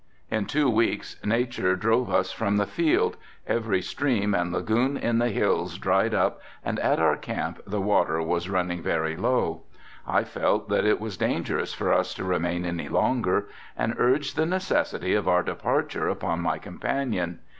In 0.31 0.47
two 0.47 0.67
weeks 0.67 1.23
nature 1.23 1.75
drove 1.75 2.09
us 2.09 2.31
from 2.31 2.57
the 2.57 2.65
field, 2.65 3.17
every 3.45 3.83
stream 3.83 4.33
and 4.33 4.51
lagoon 4.51 4.97
in 4.97 5.19
the 5.19 5.29
hills 5.29 5.77
dried 5.77 6.15
up 6.15 6.41
and 6.65 6.79
at 6.79 6.99
our 6.99 7.15
camp 7.15 7.61
the 7.67 7.79
water 7.79 8.19
was 8.19 8.49
running 8.49 8.81
very 8.81 9.15
low. 9.15 9.61
I 10.07 10.23
felt 10.23 10.69
that 10.69 10.85
it 10.85 10.99
was 10.99 11.17
dangerous 11.17 11.75
for 11.75 11.93
us 11.93 12.15
to 12.15 12.23
remain 12.23 12.65
any 12.65 12.89
longer 12.89 13.47
and 13.77 13.93
urged 13.99 14.35
the 14.37 14.47
necessity 14.47 15.13
of 15.13 15.27
our 15.27 15.43
departure 15.43 16.09
upon 16.09 16.41
my 16.41 16.57
companion. 16.57 17.37